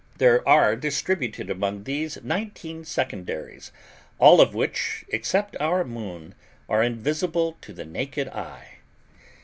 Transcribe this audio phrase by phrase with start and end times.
[0.17, 3.71] There are distributed among these, nineteen secondaries,
[4.17, 6.33] all of which, except our Moon,
[6.67, 8.79] are invisible to the naked eye.